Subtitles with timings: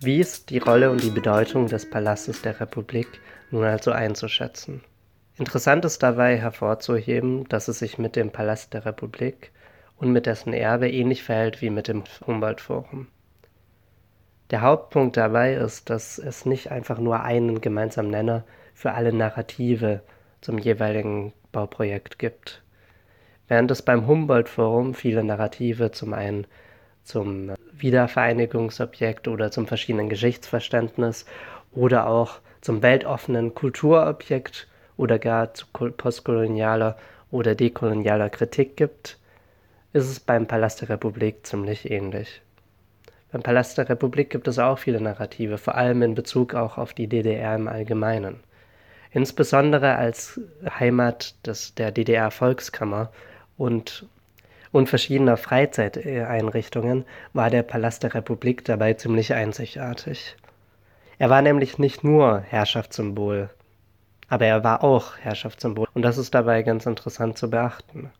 [0.00, 3.06] Wie ist die Rolle und die Bedeutung des Palastes der Republik
[3.52, 4.82] nun also einzuschätzen?
[5.38, 9.52] Interessant ist dabei hervorzuheben, dass es sich mit dem Palast der Republik
[9.96, 13.06] und mit dessen Erbe ähnlich verhält wie mit dem Humboldt-Forum.
[14.50, 18.44] Der Hauptpunkt dabei ist, dass es nicht einfach nur einen gemeinsamen Nenner
[18.74, 20.02] für alle Narrative
[20.40, 22.62] zum jeweiligen Bauprojekt gibt.
[23.48, 26.46] Während es beim Humboldt-Forum viele Narrative zum einen
[27.04, 31.26] zum Wiedervereinigungsobjekt oder zum verschiedenen Geschichtsverständnis
[31.72, 36.96] oder auch zum weltoffenen Kulturobjekt oder gar zu postkolonialer
[37.30, 39.18] oder dekolonialer Kritik gibt,
[39.92, 42.40] ist es beim Palast der Republik ziemlich ähnlich.
[43.32, 46.92] Beim Palast der Republik gibt es auch viele Narrative, vor allem in Bezug auch auf
[46.92, 48.40] die DDR im Allgemeinen.
[49.10, 50.40] Insbesondere als
[50.78, 53.10] Heimat des, der DDR-Volkskammer
[53.56, 54.06] und
[54.72, 60.36] und verschiedener Freizeiteinrichtungen war der Palast der Republik dabei ziemlich einzigartig.
[61.18, 63.50] Er war nämlich nicht nur Herrschaftssymbol,
[64.28, 68.10] aber er war auch Herrschaftssymbol und das ist dabei ganz interessant zu beachten.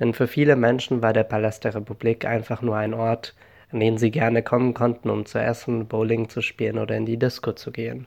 [0.00, 3.34] Denn für viele Menschen war der Palast der Republik einfach nur ein Ort,
[3.70, 7.16] an den sie gerne kommen konnten, um zu essen, Bowling zu spielen oder in die
[7.16, 8.06] Disco zu gehen.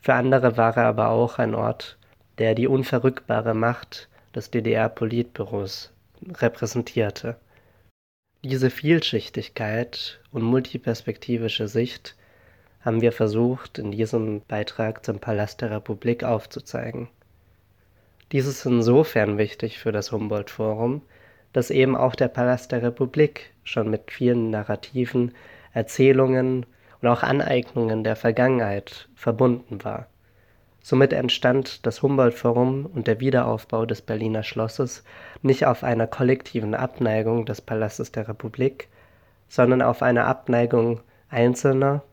[0.00, 1.98] Für andere war er aber auch ein Ort,
[2.38, 7.36] der die unverrückbare Macht des DDR-Politbüros repräsentierte.
[8.44, 12.14] Diese Vielschichtigkeit und multiperspektivische Sicht
[12.80, 17.08] haben wir versucht, in diesem Beitrag zum Palast der Republik aufzuzeigen.
[18.30, 21.02] Dies ist insofern wichtig für das Humboldt-Forum,
[21.52, 25.34] dass eben auch der Palast der Republik schon mit vielen Narrativen,
[25.72, 26.64] Erzählungen
[27.02, 30.06] und auch Aneignungen der Vergangenheit verbunden war.
[30.88, 35.04] Somit entstand das Humboldt-Forum und der Wiederaufbau des Berliner Schlosses
[35.42, 38.88] nicht auf einer kollektiven Abneigung des Palastes der Republik,
[39.50, 42.04] sondern auf einer Abneigung Einzelner,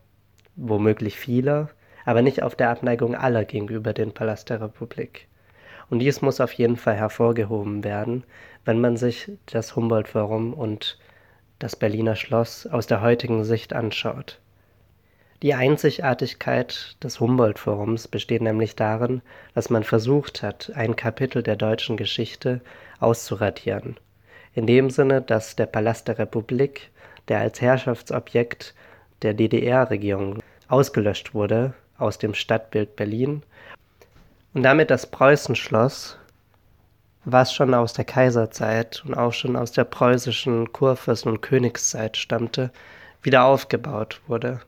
[0.56, 1.70] womöglich vieler,
[2.04, 5.26] aber nicht auf der Abneigung aller gegenüber dem Palast der Republik.
[5.88, 8.24] Und dies muss auf jeden Fall hervorgehoben werden,
[8.66, 10.98] wenn man sich das Humboldt-Forum und
[11.60, 14.38] das Berliner Schloss aus der heutigen Sicht anschaut.
[15.42, 19.20] Die Einzigartigkeit des Humboldt-Forums besteht nämlich darin,
[19.54, 22.62] dass man versucht hat, ein Kapitel der deutschen Geschichte
[23.00, 23.98] auszuradieren.
[24.54, 26.90] In dem Sinne, dass der Palast der Republik,
[27.28, 28.74] der als Herrschaftsobjekt
[29.20, 30.38] der DDR-Regierung
[30.68, 33.42] ausgelöscht wurde aus dem Stadtbild Berlin
[34.54, 36.18] und damit das Preußenschloss,
[37.26, 42.70] was schon aus der Kaiserzeit und auch schon aus der preußischen Kurfürsten- und Königszeit stammte,
[43.20, 44.60] wieder aufgebaut wurde.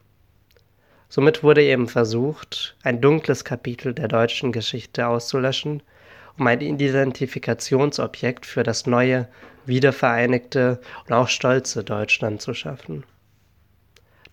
[1.11, 5.83] Somit wurde eben versucht, ein dunkles Kapitel der deutschen Geschichte auszulöschen,
[6.37, 9.27] um ein Identifikationsobjekt für das neue,
[9.65, 13.05] wiedervereinigte und auch stolze Deutschland zu schaffen.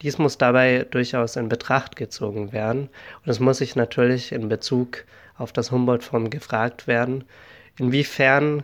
[0.02, 2.90] Dies muss dabei durchaus in Betracht gezogen werden
[3.24, 5.06] und es muss sich natürlich in Bezug
[5.38, 7.24] auf das Humboldt-Forum gefragt werden,
[7.78, 8.64] inwiefern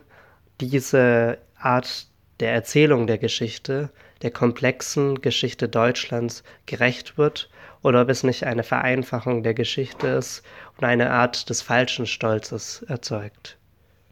[0.60, 2.06] diese Art
[2.40, 3.90] der Erzählung der Geschichte,
[4.20, 7.48] der komplexen Geschichte Deutschlands gerecht wird
[7.82, 10.42] oder ob es nicht eine Vereinfachung der Geschichte ist
[10.78, 13.58] und eine Art des falschen Stolzes erzeugt.